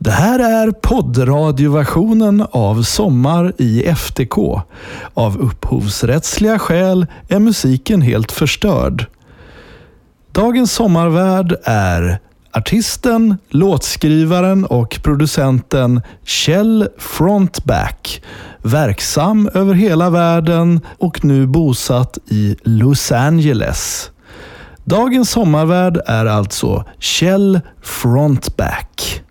Det 0.00 0.10
här 0.10 0.38
är 0.38 0.70
poddradioversionen 0.70 2.46
av 2.50 2.82
Sommar 2.82 3.52
i 3.58 3.82
FTK. 3.82 4.62
Av 5.14 5.38
upphovsrättsliga 5.38 6.58
skäl 6.58 7.06
är 7.28 7.38
musiken 7.38 8.02
helt 8.02 8.32
förstörd. 8.32 9.06
Dagens 10.32 10.72
sommarvärd 10.72 11.56
är 11.64 12.18
artisten, 12.52 13.38
låtskrivaren 13.48 14.64
och 14.64 14.98
producenten 15.02 16.02
Kjell 16.24 16.88
Frontback. 16.98 18.22
Verksam 18.62 19.50
över 19.54 19.74
hela 19.74 20.10
världen 20.10 20.80
och 20.98 21.24
nu 21.24 21.46
bosatt 21.46 22.18
i 22.26 22.56
Los 22.62 23.12
Angeles. 23.12 24.10
Dagens 24.84 25.30
sommarvärd 25.30 26.00
är 26.06 26.26
alltså 26.26 26.84
Kjell 26.98 27.60
Frontback. 27.82 29.22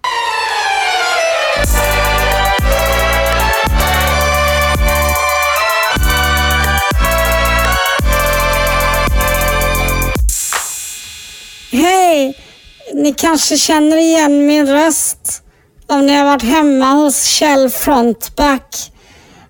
Ni 13.08 13.14
kanske 13.14 13.58
känner 13.58 13.98
igen 13.98 14.46
min 14.48 14.68
röst 14.68 15.42
om 15.88 16.06
ni 16.06 16.16
har 16.16 16.26
varit 16.26 16.44
hemma 16.44 16.86
hos 16.92 17.24
Kjell 17.24 17.70
Frontback. 17.70 18.92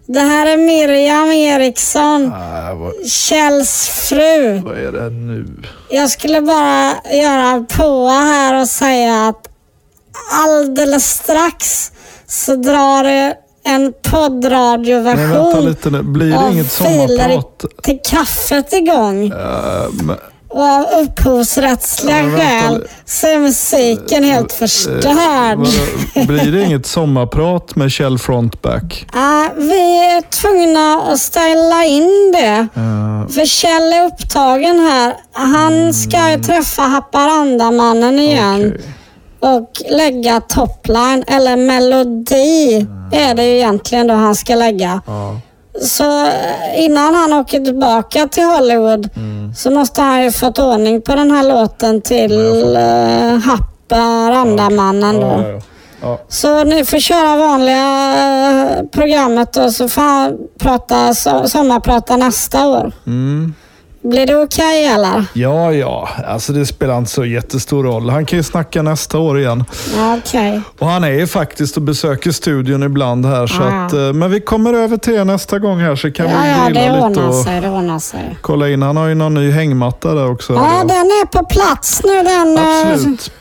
Det 0.06 0.20
här 0.20 0.46
är 0.46 0.58
Miriam 0.58 1.32
Eriksson, 1.32 2.34
Ah, 2.34 2.74
vad, 2.74 3.08
Kjells 3.10 3.88
fru. 3.88 4.60
vad 4.60 4.78
är 4.78 4.92
det 4.92 5.10
nu? 5.10 5.46
Jag 5.90 6.10
skulle 6.10 6.42
bara 6.42 6.96
göra 7.14 7.66
på 7.78 8.08
här 8.08 8.62
och 8.62 8.68
säga 8.68 9.28
att 9.28 9.48
alldeles 10.32 11.10
strax 11.10 11.92
så 12.28 12.56
drar 12.56 13.04
det 13.04 13.36
en 13.64 13.82
Nej, 13.82 13.94
vänta 13.94 14.10
poddradioversion 14.10 15.66
lite 15.66 15.90
nu. 15.90 16.04
Blir 16.04 16.38
det 16.40 16.52
inget 16.54 16.74
filer 16.74 17.08
sommarprat? 17.08 17.66
till 17.84 18.00
kaffet 18.04 18.74
igång. 18.74 19.32
Uh, 19.32 19.90
men, 20.04 20.18
Av 20.50 20.86
upphovsrättsliga 21.04 22.20
Ja, 22.24 22.38
skäl 22.38 22.88
så 23.06 23.28
är 23.28 23.40
musiken 23.40 24.24
helt 24.24 24.52
förstörd. 24.54 25.04
vadå, 25.06 25.66
blir 26.28 26.52
det 26.52 26.64
inget 26.64 26.86
sommarprat 26.86 27.76
med 27.76 27.92
Kjell 27.92 28.18
Frontback? 28.20 29.06
Ja, 29.14 29.50
vi 29.58 30.06
är 30.16 30.22
tvungna 30.22 31.12
att 31.14 31.20
ställa 31.20 31.86
in 31.86 32.32
det. 32.34 32.68
Uh, 32.82 33.28
För 33.28 33.46
Kjell 33.46 33.94
är 33.94 34.06
upptagen 34.06 34.80
här. 34.80 35.14
Han 35.32 35.94
ska 35.94 36.32
ju 36.32 36.44
träffa 36.44 36.82
Haparandamannen 36.82 38.20
igen 38.20 38.74
okej. 38.76 38.82
och 39.40 39.72
lägga 39.90 40.42
topline, 40.42 41.24
eller 41.28 41.56
melodi 41.58 42.88
är 43.12 43.34
det 43.36 43.44
ju 43.46 43.56
egentligen 43.56 44.08
då 44.08 44.14
han 44.14 44.36
ska 44.36 44.56
lägga. 44.56 45.02
Ja. 45.08 45.40
Så 45.82 46.26
eh, 46.26 46.84
innan 46.84 47.16
han 47.16 47.34
åker 47.34 47.60
tillbaka 47.60 48.28
till 48.28 48.44
Hollywood 48.44 49.10
så 49.56 49.72
måste 49.72 50.02
han 50.02 50.24
ju 50.24 50.32
fått 50.32 50.60
ordning 50.60 51.02
på 51.02 51.16
den 51.16 51.32
här 51.32 51.44
låten 51.44 52.02
till 52.02 52.34
uh, 52.78 53.38
Haparandamannen 53.40 55.16
då. 55.16 55.22
Ja, 55.22 55.50
ja, 55.50 55.62
ja. 56.02 56.20
Så 56.28 56.64
ni 56.64 56.86
får 56.86 57.00
köra 57.00 57.38
vanliga 57.38 58.14
eh, 58.16 58.84
programmet 58.92 59.58
och 59.58 59.72
så 59.72 59.90
får 59.90 60.02
han 60.02 60.38
prata, 60.60 61.14
so 61.14 61.48
sommarprata 61.48 62.18
nästa 62.18 62.68
år. 62.68 62.92
Mm. 63.08 63.54
Blir 64.02 64.26
det 64.28 64.36
okej 64.36 64.86
eller? 64.86 65.26
ja, 65.34 65.72
ja. 65.74 66.10
Alltså 66.28 66.54
det 66.54 66.66
spelar 66.66 66.98
inte 66.98 67.12
så 67.12 67.26
jättestor 67.26 67.84
roll. 67.84 68.10
Han 68.10 68.26
kan 68.26 68.38
ju 68.40 68.44
snacka 68.44 68.82
nästa 68.82 69.18
år 69.20 69.40
igen. 69.40 69.64
Ja, 69.98 70.18
Okej. 70.18 70.62
Och 70.80 70.88
han 70.88 71.04
är 71.04 71.10
ju 71.12 71.28
faktiskt 71.28 71.76
och 71.78 71.82
besöker 71.84 72.32
studion 72.32 72.84
ibland 72.84 73.26
här. 73.26 73.48
Så 73.48 73.64
Ah. 73.64 73.86
att, 73.86 73.94
eh, 73.94 74.00
men 74.14 74.32
vi 74.32 74.40
kommer 74.40 74.74
över 74.74 74.98
till 74.98 75.14
er 75.14 75.26
nästa 75.26 75.60
gång 75.60 75.80
här 75.80 75.96
så 75.96 76.12
kan 76.12 76.26
Ja, 76.30 76.42
vi 76.44 76.50
ja, 76.50 76.68
grilla 76.82 77.04
det 77.04 77.10
lite 77.10 77.22
och 77.22 77.36
sig. 77.36 77.62
Det 77.62 77.70
ordnar 77.70 78.00
sig. 78.00 78.38
kolla 78.42 78.70
in. 78.70 78.82
Han 78.82 78.98
har 78.98 79.08
ju 79.08 79.16
någon 79.16 79.34
ny 79.34 79.52
hängmatta 79.52 80.14
där 80.14 80.32
också. 80.32 80.54
Ja, 80.54 80.80
den 80.88 80.98
är 80.98 81.26
på 81.26 81.46
plats 81.46 82.02
nu 82.04 82.24
den. 82.24 82.58
eh, 82.58 82.92
Absolut. 82.94 83.32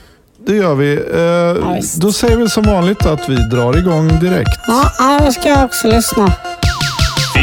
Det 0.47 0.57
gör 0.57 0.75
vi. 0.75 0.93
Eh, 0.95 1.83
då 2.01 2.13
säger 2.13 2.37
vi 2.37 2.49
som 2.49 2.63
vanligt 2.65 3.07
att 3.07 3.29
vi 3.29 3.37
drar 3.37 3.79
igång 3.79 4.09
direkt. 4.21 4.61
Ja, 4.69 4.83
ja, 4.99 5.21
då 5.27 5.33
ska 5.33 5.49
jag 5.49 5.65
också 5.65 5.89
lyssna. 5.89 6.33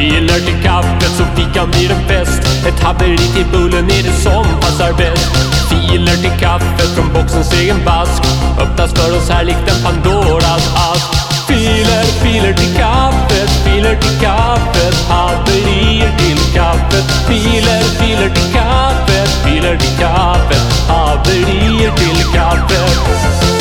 Filer 0.03 0.39
till 0.45 0.63
kaffet 0.63 1.11
så 1.17 1.23
fikan 1.35 1.71
blir 1.71 1.91
en 1.91 2.07
fest. 2.07 2.41
Ett 2.67 2.79
haveri 2.83 3.17
till 3.17 3.45
bullen 3.51 3.85
är 3.85 4.03
det 4.03 4.15
som 4.23 4.45
passar 4.61 4.93
bäst. 4.93 5.31
Filer 5.69 6.15
till 6.15 6.39
kaffet 6.39 6.89
från 6.95 7.13
boxens 7.13 7.53
egen 7.53 7.85
vask 7.85 8.23
Öppnas 8.59 8.93
för 8.93 9.17
oss 9.17 9.29
här 9.29 9.43
likt 9.43 9.71
en 9.71 9.83
Pandoras 9.83 10.65
ask. 10.91 11.07
Filer, 11.47 12.03
filer 12.23 12.53
till 12.53 12.75
kaffet, 12.75 13.49
filer 13.63 13.95
till 13.95 14.19
kaffet. 14.21 14.95
Haverier 15.09 16.11
till 16.17 16.53
kaffet. 16.53 17.05
Filer, 17.27 17.81
filer 17.99 18.29
till 18.29 18.53
kaffet, 18.53 19.29
filer 19.45 19.77
till 19.77 19.97
kaffet. 19.99 20.63
Haverier 20.89 21.91
till 21.95 22.33
kaffet. 22.33 23.52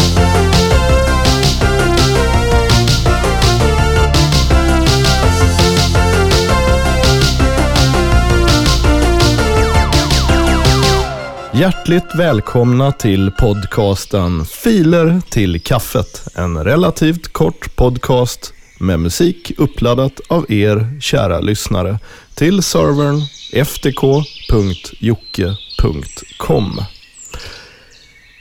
Hjärtligt 11.62 12.14
välkomna 12.14 12.92
till 12.92 13.30
podcasten 13.30 14.44
Filer 14.44 15.20
till 15.30 15.60
kaffet. 15.60 16.28
En 16.34 16.64
relativt 16.64 17.32
kort 17.32 17.76
podcast 17.76 18.52
med 18.78 19.00
musik 19.00 19.52
uppladdat 19.58 20.20
av 20.28 20.52
er 20.52 21.00
kära 21.00 21.40
lyssnare 21.40 21.98
till 22.34 22.62
servern 22.62 23.20
ftk.jocke.com. 23.64 24.10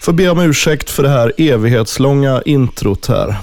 Får 0.01 0.13
be 0.13 0.29
om 0.29 0.39
ursäkt 0.39 0.89
för 0.89 1.03
det 1.03 1.09
här 1.09 1.33
evighetslånga 1.37 2.41
introt 2.45 3.07
här. 3.07 3.35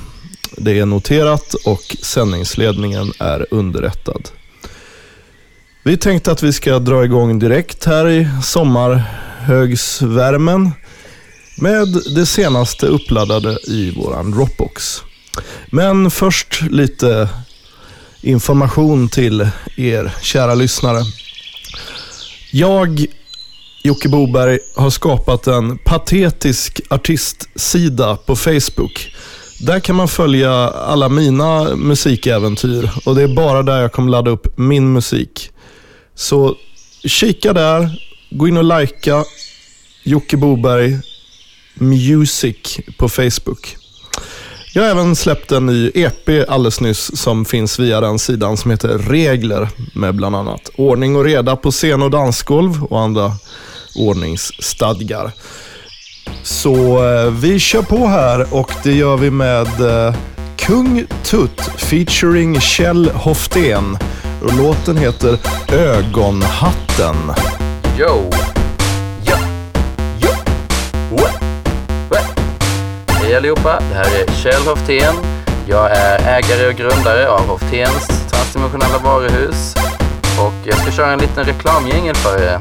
Det 0.57 0.79
är 0.79 0.87
noterat 0.87 1.55
och 1.55 1.97
sändningsledningen 2.03 3.13
är 3.19 3.47
underrättad. 3.51 4.29
Vi 5.83 5.97
tänkte 5.97 6.33
att 6.33 6.43
vi 6.43 6.53
ska 6.53 6.79
dra 6.79 7.05
igång 7.05 7.39
direkt 7.39 7.85
här 7.85 8.09
i 8.09 8.29
sommar. 8.43 9.18
Högsvärmen, 9.39 10.71
med 11.57 11.89
det 12.15 12.27
senaste 12.27 12.87
uppladdade 12.87 13.59
i 13.67 13.91
våran 13.97 14.31
Dropbox. 14.31 15.03
Men 15.71 16.11
först 16.11 16.63
lite 16.71 17.29
information 18.23 19.09
till 19.09 19.49
er 19.77 20.15
kära 20.23 20.55
lyssnare. 20.55 21.03
Jag, 22.53 23.07
Jocke 23.85 24.09
Boberg, 24.09 24.59
har 24.77 24.91
skapat 24.91 25.47
en 25.47 25.79
patetisk 25.79 26.81
artistsida 26.91 28.17
på 28.17 28.37
Facebook. 28.37 29.15
Där 29.61 29.81
kan 29.81 29.97
man 29.97 30.09
följa 30.09 30.53
alla 30.69 31.09
mina 31.09 31.77
musikäventyr 31.77 32.91
och 33.05 33.15
det 33.15 33.23
är 33.23 33.35
bara 33.35 33.63
där 33.63 33.81
jag 33.81 33.93
kommer 33.93 34.11
ladda 34.11 34.31
upp 34.31 34.59
min 34.59 34.93
musik. 34.93 35.51
Så 36.15 36.55
kika 37.05 37.53
där, 37.53 38.08
gå 38.31 38.49
in 38.49 38.57
och 38.57 38.81
likea 38.81 39.25
Jocke 40.03 40.37
Boberg 40.37 40.99
Music 41.75 42.81
på 42.97 43.09
Facebook. 43.09 43.77
Jag 44.75 44.83
har 44.83 44.91
även 44.91 45.17
släppt 45.17 45.53
en 45.53 45.67
ny 45.67 45.91
EP 45.95 46.49
alldeles 46.49 46.81
nyss 46.81 47.21
som 47.21 47.45
finns 47.45 47.79
via 47.79 48.01
den 48.01 48.19
sidan 48.19 48.57
som 48.57 48.71
heter 48.71 48.99
Regler 48.99 49.69
med 49.95 50.15
bland 50.15 50.37
annat 50.37 50.71
ordning 50.77 51.17
och 51.17 51.25
reda 51.25 51.57
på 51.57 51.71
scen 51.71 52.03
och 52.03 52.11
dansgolv 52.11 52.85
och 52.85 53.01
andra 53.01 53.33
ordningsstadgar. 53.95 55.33
Så 56.43 57.05
eh, 57.05 57.31
vi 57.31 57.59
kör 57.59 57.83
på 57.83 58.07
här 58.07 58.55
och 58.55 58.73
det 58.83 58.93
gör 58.93 59.17
vi 59.17 59.31
med 59.31 59.81
eh, 59.81 60.15
Kung 60.57 61.07
Tut 61.23 61.61
featuring 61.77 62.61
Kjell 62.61 63.11
Hoftén. 63.11 63.99
Och 64.43 64.57
låten 64.57 64.97
heter 64.97 65.39
Ögonhatten. 65.73 67.17
Yo! 67.99 68.31
Yo! 69.27 69.37
Yo! 70.21 70.31
What? 71.11 71.43
What? 72.09 72.39
Hej 73.09 73.37
allihopa, 73.37 73.81
det 73.91 73.95
här 73.95 74.21
är 74.21 74.33
Kjell 74.33 74.67
Hoftén. 74.67 75.15
Jag 75.67 75.91
är 75.91 76.19
ägare 76.19 76.69
och 76.69 76.75
grundare 76.75 77.29
av 77.29 77.47
Hofténs 77.47 78.09
transdimensionella 78.31 78.99
varuhus. 78.99 79.75
Och 80.41 80.55
jag 80.65 80.79
ska 80.79 80.91
köra 80.91 81.13
en 81.13 81.19
liten 81.19 81.45
reklamjingel 81.45 82.15
för 82.15 82.43
er. 82.43 82.59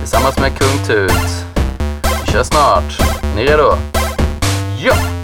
Tillsammans 0.00 0.38
med 0.38 0.58
Kung 0.58 0.86
Tut. 0.86 1.44
Vi 2.26 2.32
kör 2.32 2.42
snart. 2.42 3.00
Är 3.22 3.36
ni 3.36 3.44
redo? 3.44 3.76
Ja! 4.78 5.23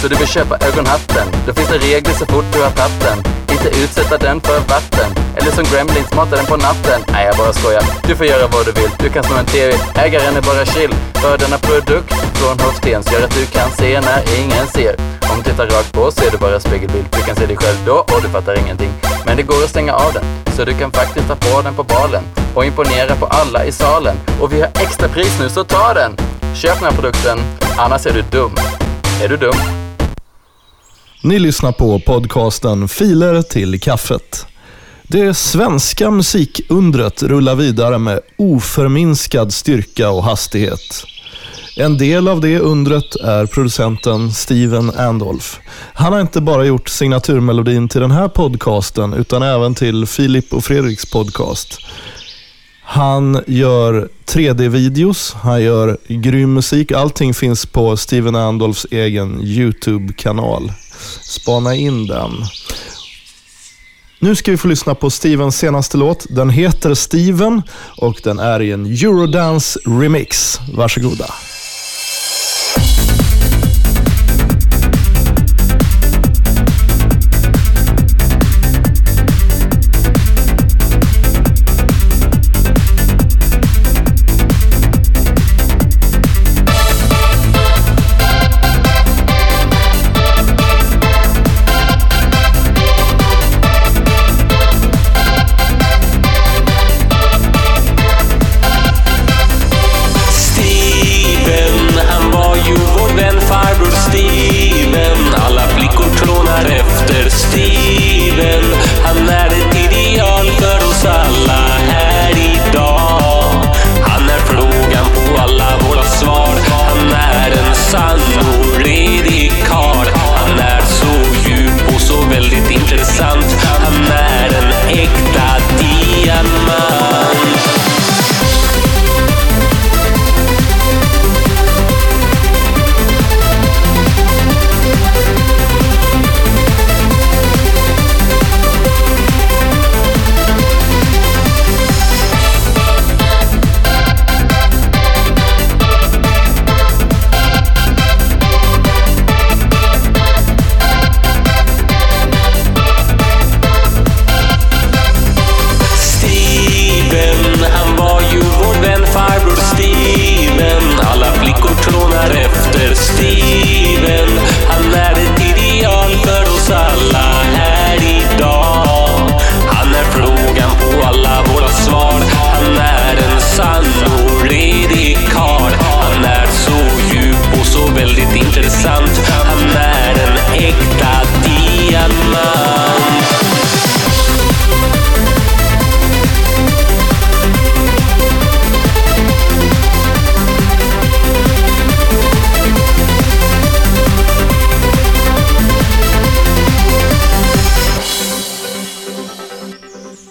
Så 0.00 0.08
du 0.08 0.16
vill 0.16 0.26
köpa 0.26 0.56
ögonhatten? 0.68 1.26
Då 1.46 1.54
finns 1.54 1.68
det 1.68 1.78
regler 1.78 2.12
så 2.12 2.26
fort 2.26 2.44
du 2.52 2.62
har 2.62 2.70
tagit 2.70 3.00
den. 3.00 3.18
Inte 3.54 3.68
utsätta 3.82 4.18
den 4.18 4.40
för 4.40 4.58
vatten. 4.58 5.08
Eller 5.36 5.50
som 5.50 5.64
Gremlins 5.64 6.12
mata 6.14 6.36
den 6.36 6.46
på 6.46 6.56
natten. 6.56 7.00
Nej, 7.12 7.26
jag 7.26 7.36
bara 7.36 7.52
skojar. 7.52 7.82
Du 8.08 8.16
får 8.16 8.26
göra 8.26 8.46
vad 8.52 8.66
du 8.66 8.72
vill. 8.72 8.90
Du 8.98 9.08
kan 9.08 9.24
sno 9.24 9.36
en 9.36 9.46
TV. 9.46 9.74
Ägaren 9.94 10.36
är 10.36 10.42
bara 10.42 10.64
chill. 10.64 10.94
För 11.14 11.38
denna 11.38 11.58
produkt 11.58 12.14
från 12.38 12.58
Hofstens 12.60 13.12
gör 13.12 13.24
att 13.24 13.34
du 13.34 13.46
kan 13.46 13.70
se 13.70 14.00
när 14.00 14.20
ingen 14.40 14.66
ser. 14.66 14.94
Om 15.30 15.36
du 15.38 15.50
tittar 15.50 15.66
rakt 15.66 15.92
på 15.92 16.10
ser 16.10 16.30
du 16.30 16.38
bara 16.38 16.60
spegelbild. 16.60 17.06
Du 17.12 17.22
kan 17.22 17.36
se 17.36 17.46
dig 17.46 17.56
själv 17.56 17.78
då 17.86 17.92
och 17.92 18.22
du 18.22 18.28
fattar 18.28 18.58
ingenting. 18.58 18.92
Men 19.26 19.36
det 19.36 19.42
går 19.42 19.64
att 19.64 19.70
stänga 19.70 19.92
av 19.94 20.12
den, 20.12 20.24
så 20.56 20.64
du 20.64 20.74
kan 20.74 20.90
faktiskt 20.90 21.28
ta 21.28 21.34
på 21.34 21.62
den 21.62 21.74
på 21.74 21.82
balen 21.82 22.24
och 22.54 22.64
imponera 22.64 23.16
på 23.16 23.26
alla 23.26 23.64
i 23.64 23.72
salen. 23.72 24.16
Och 24.40 24.52
vi 24.52 24.60
har 24.60 24.68
extra 24.68 25.08
pris 25.08 25.38
nu, 25.40 25.48
så 25.48 25.64
ta 25.64 25.94
den! 25.94 26.16
Köp 26.54 26.74
den 26.74 26.84
här 26.84 26.92
produkten, 26.92 27.38
annars 27.76 28.06
är 28.06 28.12
du 28.12 28.22
dum. 28.22 28.54
Är 29.22 29.28
du 29.28 29.36
dum? 29.36 29.87
Ni 31.22 31.38
lyssnar 31.38 31.72
på 31.72 32.00
podcasten 32.00 32.88
Filer 32.88 33.42
till 33.42 33.80
kaffet. 33.80 34.46
Det 35.02 35.34
svenska 35.34 36.10
musikundret 36.10 37.22
rullar 37.22 37.54
vidare 37.54 37.98
med 37.98 38.20
oförminskad 38.36 39.52
styrka 39.52 40.10
och 40.10 40.24
hastighet. 40.24 41.04
En 41.76 41.98
del 41.98 42.28
av 42.28 42.40
det 42.40 42.58
undret 42.58 43.16
är 43.16 43.46
producenten 43.46 44.32
Steven 44.32 44.90
Andolf. 44.90 45.60
Han 45.94 46.12
har 46.12 46.20
inte 46.20 46.40
bara 46.40 46.64
gjort 46.64 46.88
signaturmelodin 46.88 47.88
till 47.88 48.00
den 48.00 48.10
här 48.10 48.28
podcasten 48.28 49.14
utan 49.14 49.42
även 49.42 49.74
till 49.74 50.06
Filip 50.06 50.52
och 50.52 50.64
Fredriks 50.64 51.10
podcast. 51.10 51.78
Han 52.82 53.42
gör 53.46 54.08
3D-videos, 54.26 55.34
han 55.34 55.62
gör 55.62 55.98
grym 56.08 56.54
musik. 56.54 56.92
Allting 56.92 57.34
finns 57.34 57.66
på 57.66 57.96
Steven 57.96 58.36
Andolfs 58.36 58.86
egen 58.90 59.40
YouTube-kanal. 59.42 60.72
Spana 61.22 61.74
in 61.74 62.06
den. 62.06 62.44
Nu 64.20 64.36
ska 64.36 64.50
vi 64.50 64.56
få 64.56 64.68
lyssna 64.68 64.94
på 64.94 65.10
Stevens 65.10 65.58
senaste 65.58 65.96
låt. 65.96 66.26
Den 66.30 66.50
heter 66.50 66.94
Steven 66.94 67.62
och 67.96 68.20
den 68.24 68.38
är 68.38 68.62
i 68.62 68.72
en 68.72 68.86
Eurodance 68.86 69.78
remix. 69.86 70.60
Varsågoda. 70.74 71.26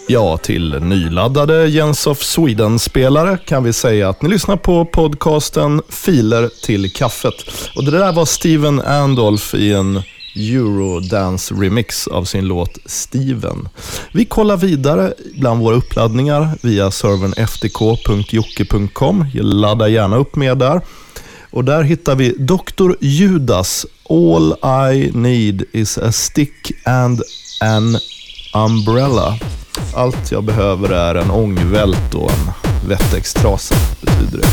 Ja, 0.09 0.37
till 0.37 0.79
nyladdade 0.81 1.67
Jens 1.67 2.07
of 2.07 2.23
Sweden-spelare 2.23 3.37
kan 3.45 3.63
vi 3.63 3.73
säga 3.73 4.09
att 4.09 4.21
ni 4.21 4.29
lyssnar 4.29 4.57
på 4.57 4.85
podcasten 4.85 5.81
Filer 5.89 6.49
till 6.65 6.93
kaffet. 6.93 7.33
Och 7.75 7.83
det 7.83 7.91
där 7.91 8.13
var 8.13 8.25
Steven 8.25 8.81
Andolf 8.81 9.53
i 9.53 9.73
en 9.73 10.01
Eurodance-remix 10.35 12.07
av 12.07 12.23
sin 12.23 12.45
låt 12.45 12.77
Steven. 12.85 13.69
Vi 14.11 14.25
kollar 14.25 14.57
vidare 14.57 15.13
bland 15.35 15.61
våra 15.61 15.75
uppladdningar 15.75 16.49
via 16.61 16.91
servern 16.91 17.47
ftk.jocke.com. 17.47 19.25
Ladda 19.33 19.87
gärna 19.87 20.17
upp 20.17 20.35
mer 20.35 20.55
där. 20.55 20.81
Och 21.51 21.63
där 21.63 21.83
hittar 21.83 22.15
vi 22.15 22.29
Dr. 22.29 22.91
Judas. 22.99 23.85
All 24.09 24.53
I 24.91 25.11
need 25.13 25.63
is 25.71 25.97
a 25.97 26.11
stick 26.11 26.71
and 26.85 27.21
an 27.61 27.97
umbrella. 28.53 29.39
Allt 29.97 30.31
jag 30.31 30.43
behöver 30.43 30.89
är 30.89 31.15
en 31.15 31.31
ångvält 31.31 32.15
och 32.15 32.31
en 32.31 32.51
wettextrasa, 32.89 33.75
betyder 34.01 34.37
det. 34.37 34.47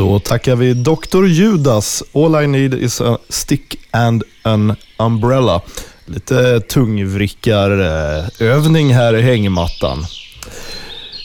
Då 0.00 0.18
tackar 0.18 0.56
vi 0.56 0.74
Dr. 0.74 1.26
Judas. 1.26 2.02
All 2.12 2.42
I 2.42 2.46
need 2.46 2.74
is 2.74 3.00
a 3.00 3.18
stick 3.28 3.76
and 3.90 4.22
an 4.42 4.76
umbrella. 4.98 5.60
Lite 6.04 6.60
tungvrickarövning 6.60 8.94
här 8.94 9.16
i 9.16 9.22
hängmattan. 9.22 10.04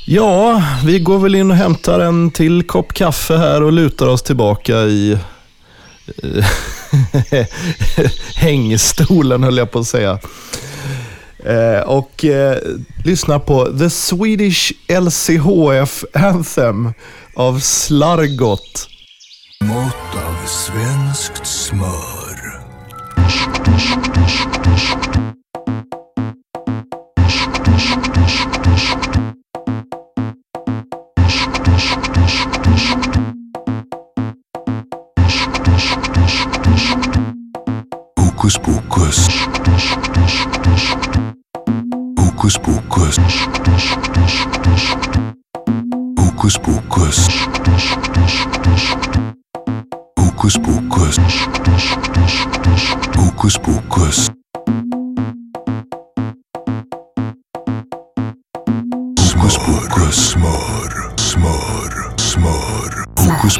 Ja, 0.06 0.64
vi 0.86 1.00
går 1.00 1.20
väl 1.20 1.36
in 1.36 1.52
och 1.52 1.58
hämtar 1.58 2.00
en 2.00 2.32
till 2.32 2.64
kopp 2.64 2.94
kaffe 2.94 3.38
här 3.38 3.64
och 3.64 3.72
lutar 3.72 4.08
oss 4.08 4.24
tillbaka 4.24 4.78
i 4.78 5.18
eh, 6.24 6.46
hängstolen 8.36 9.44
höll 9.44 9.58
jag 9.58 9.72
på 9.72 9.80
att 9.80 9.88
säga. 9.88 10.20
Eh, 11.46 11.80
och 11.80 12.26
eh, 12.26 12.58
lyssna 13.06 13.40
på 13.40 13.78
The 13.80 13.90
Swedish 13.90 14.72
LCHF 14.88 16.04
Anthem 16.14 16.94
av 17.36 17.60
Slargot. 17.60 18.88
Mått 19.64 20.16
av 20.16 20.48
svenskt 20.48 21.48
smör. 21.48 22.16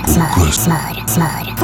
смор, 0.04 0.52
смор, 0.52 1.08
смор. 1.08 1.56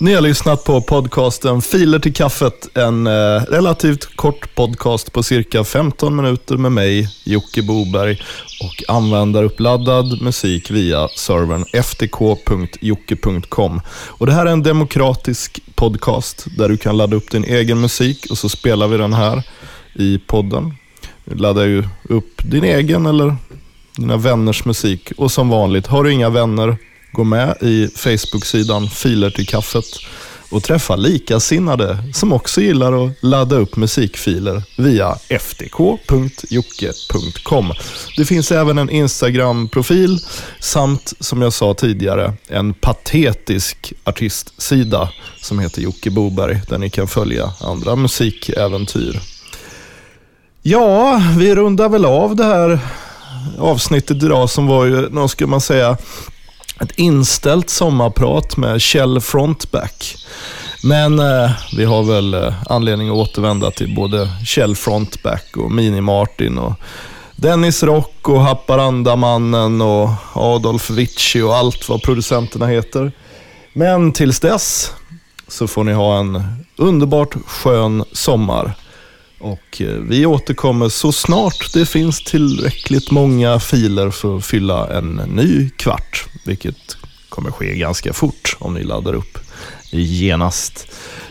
Ni 0.00 0.14
har 0.14 0.20
lyssnat 0.20 0.64
på 0.64 0.80
podcasten 0.80 1.62
Filer 1.62 1.98
till 1.98 2.14
kaffet. 2.14 2.76
En 2.76 3.06
eh, 3.06 3.42
relativt 3.48 4.16
kort 4.16 4.54
podcast 4.54 5.12
på 5.12 5.22
cirka 5.22 5.64
15 5.64 6.16
minuter 6.16 6.56
med 6.56 6.72
mig, 6.72 7.08
Jocke 7.24 7.62
Boberg, 7.62 8.22
och 8.60 8.84
användaruppladdad 8.88 10.22
musik 10.22 10.70
via 10.70 11.08
servern 11.08 11.64
ftk.jocke.com. 11.82 12.80
Och 13.90 14.26
Det 14.26 14.32
här 14.32 14.46
är 14.46 14.50
en 14.50 14.62
demokratisk 14.62 15.60
podcast 15.74 16.46
där 16.58 16.68
du 16.68 16.76
kan 16.76 16.96
ladda 16.96 17.16
upp 17.16 17.30
din 17.30 17.44
egen 17.44 17.80
musik 17.80 18.26
och 18.30 18.38
så 18.38 18.48
spelar 18.48 18.88
vi 18.88 18.96
den 18.96 19.12
här 19.12 19.42
i 19.94 20.18
podden. 20.18 20.74
Du 21.24 21.36
laddar 21.36 21.64
ju 21.64 21.84
upp 22.08 22.40
din 22.44 22.64
egen 22.64 23.06
eller 23.06 23.36
dina 23.96 24.16
vänners 24.16 24.64
musik. 24.64 25.12
Och 25.16 25.32
som 25.32 25.48
vanligt, 25.48 25.86
har 25.86 26.04
du 26.04 26.12
inga 26.12 26.30
vänner, 26.30 26.76
gå 27.12 27.24
med 27.24 27.56
i 27.60 27.88
Facebook-sidan 27.96 28.90
Filer 28.90 29.30
till 29.30 29.46
kaffet 29.46 29.84
och 30.50 30.62
träffa 30.62 30.96
likasinnade 30.96 31.98
som 32.12 32.32
också 32.32 32.60
gillar 32.60 33.06
att 33.06 33.12
ladda 33.20 33.56
upp 33.56 33.76
musikfiler 33.76 34.62
via 34.76 35.14
ftk.jocke.com. 35.40 36.62
Det 38.16 38.24
finns 38.24 38.52
även 38.52 38.78
en 38.78 38.90
Instagram-profil 38.90 40.18
samt, 40.60 41.12
som 41.20 41.42
jag 41.42 41.52
sa 41.52 41.74
tidigare, 41.74 42.32
en 42.48 42.74
patetisk 42.74 43.92
artistsida 44.04 45.08
som 45.36 45.58
heter 45.58 45.82
Jocke 45.82 46.10
Boberg 46.10 46.60
där 46.68 46.78
ni 46.78 46.90
kan 46.90 47.08
följa 47.08 47.52
andra 47.60 47.96
musikäventyr. 47.96 49.20
Ja, 50.62 51.22
vi 51.38 51.54
rundar 51.54 51.88
väl 51.88 52.04
av 52.04 52.36
det 52.36 52.44
här 52.44 52.78
avsnittet 53.58 54.22
idag 54.22 54.50
som 54.50 54.66
var 54.66 54.84
ju, 54.84 55.08
vad 55.08 55.30
ska 55.30 55.46
man 55.46 55.60
säga, 55.60 55.96
ett 56.80 56.92
inställt 56.96 57.70
sommarprat 57.70 58.56
med 58.56 58.80
Kjell 58.80 59.20
Frontback. 59.20 60.16
Men 60.82 61.18
eh, 61.18 61.50
vi 61.76 61.84
har 61.84 62.02
väl 62.02 62.34
eh, 62.34 62.54
anledning 62.66 63.08
att 63.08 63.14
återvända 63.14 63.70
till 63.70 63.94
både 63.94 64.28
Kjell 64.46 64.76
Frontback 64.76 65.56
och 65.56 65.72
Mini 65.72 66.00
Martin 66.00 66.58
och 66.58 66.72
Dennis 67.36 67.82
Rock 67.82 68.28
och 68.28 68.40
Haparandamannen 68.40 69.80
och 69.80 70.10
Adolf 70.32 70.90
Witschi 70.90 71.42
och 71.42 71.56
allt 71.56 71.88
vad 71.88 72.02
producenterna 72.02 72.66
heter. 72.66 73.12
Men 73.72 74.12
tills 74.12 74.40
dess 74.40 74.92
så 75.48 75.66
får 75.66 75.84
ni 75.84 75.92
ha 75.92 76.18
en 76.18 76.42
underbart 76.76 77.34
skön 77.46 78.04
sommar. 78.12 78.72
Och 79.38 79.80
eh, 79.80 79.86
vi 79.86 80.26
återkommer 80.26 80.88
så 80.88 81.12
snart 81.12 81.72
det 81.74 81.86
finns 81.86 82.24
tillräckligt 82.24 83.10
många 83.10 83.60
filer 83.60 84.10
för 84.10 84.36
att 84.36 84.46
fylla 84.46 84.96
en 84.98 85.16
ny 85.16 85.70
kvart. 85.70 86.24
Vilket 86.44 86.96
kommer 87.28 87.50
ske 87.50 87.74
ganska 87.74 88.12
fort 88.12 88.56
om 88.58 88.74
ni 88.74 88.82
laddar 88.82 89.14
upp 89.14 89.38
genast. 89.90 90.86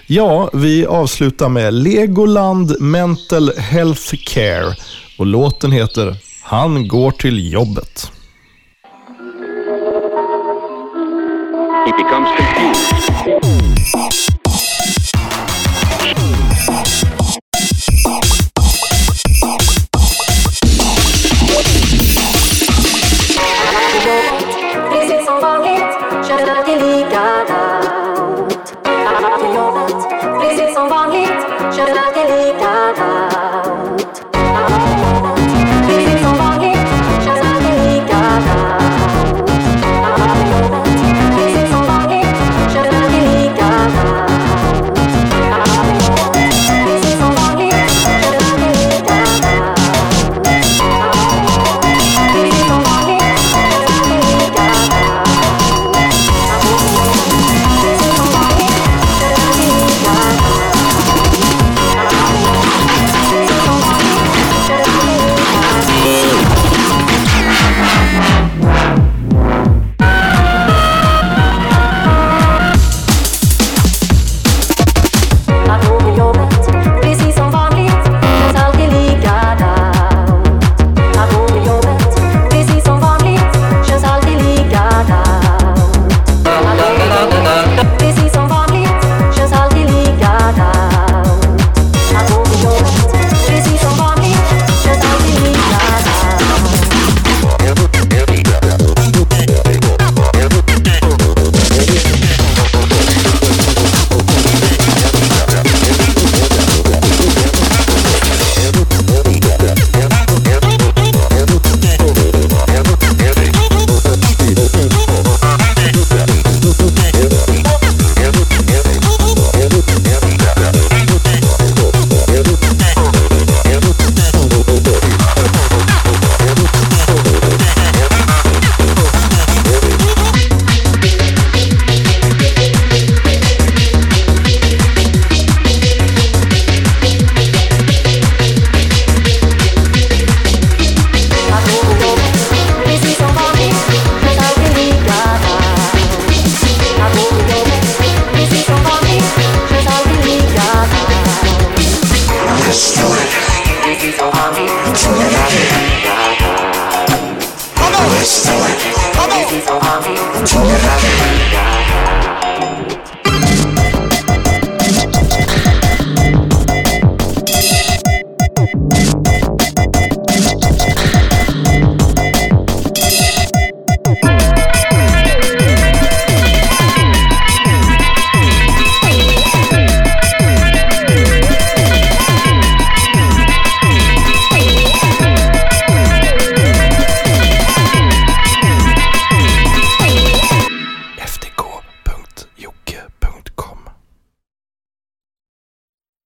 Ja, 0.08 0.50
vi 0.54 0.86
avslutar 0.86 1.50
med 1.50 1.74
Legoland 1.74 2.82
Mental 2.82 3.52
Health 3.58 4.14
Care 4.26 4.76
och 5.18 5.26
låten 5.26 5.72
heter 5.72 6.16
Han 6.44 6.88
går 6.88 7.12
till 7.12 7.54
jobbet. 7.54 8.12
He 11.86 11.92
becomes 11.98 12.30
confused. 12.38 14.37
Graviolet, 29.38 29.94
glisser 30.40 30.74
son 30.74 30.88
vent 30.88 31.10
vite, 31.12 31.30
je 31.72 31.86
délicata. 32.14 33.97